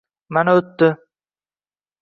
Mana, 0.37 0.55
oʻtdi 0.61 0.89